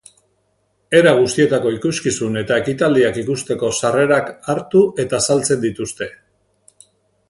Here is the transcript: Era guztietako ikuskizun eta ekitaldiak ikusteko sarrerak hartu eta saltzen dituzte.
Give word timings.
Era 0.99 1.11
guztietako 1.19 1.73
ikuskizun 1.75 2.41
eta 2.43 2.59
ekitaldiak 2.63 3.21
ikusteko 3.27 3.73
sarrerak 3.83 4.35
hartu 4.51 4.85
eta 5.07 5.25
saltzen 5.31 5.67
dituzte. 5.71 6.15